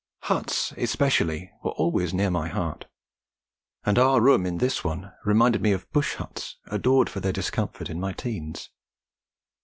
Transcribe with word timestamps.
Huts 0.21 0.73
especially 0.77 1.51
were 1.61 1.73
always 1.73 2.11
near 2.11 2.31
my 2.31 2.47
heart, 2.47 2.87
and 3.85 3.99
our 3.99 4.19
room 4.19 4.47
in 4.47 4.57
this 4.57 4.83
one 4.83 5.13
reminded 5.25 5.61
me 5.61 5.73
of 5.73 5.91
bush 5.91 6.15
huts 6.15 6.57
adored 6.65 7.07
for 7.07 7.19
their 7.19 7.31
discomfort 7.31 7.87
in 7.87 7.99
my 7.99 8.11
teens. 8.11 8.71